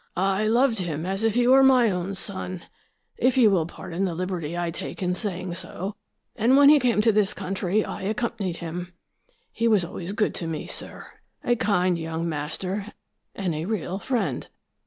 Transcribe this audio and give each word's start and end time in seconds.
I 0.17 0.47
loved 0.47 0.79
him 0.79 1.05
as 1.05 1.23
if 1.23 1.35
he 1.35 1.45
were 1.47 1.61
my 1.61 1.91
own 1.91 2.15
son, 2.15 2.63
if 3.17 3.37
you 3.37 3.51
will 3.51 3.67
pardon 3.67 4.03
the 4.03 4.15
liberty 4.15 4.57
I 4.57 4.71
take 4.71 5.03
in 5.03 5.13
saying 5.13 5.53
so, 5.53 5.95
and 6.35 6.57
when 6.57 6.69
he 6.69 6.79
came 6.79 7.01
to 7.01 7.11
this 7.11 7.35
country 7.35 7.85
I 7.85 8.01
accompanied 8.01 8.57
him. 8.57 8.93
He 9.51 9.67
was 9.67 9.85
always 9.85 10.13
good 10.13 10.33
to 10.33 10.47
me, 10.47 10.65
sir, 10.65 11.05
a 11.43 11.55
kind 11.55 11.99
young 11.99 12.27
master 12.27 12.93
and 13.35 13.53
a 13.53 13.65
real 13.65 13.99
friend. 13.99 14.47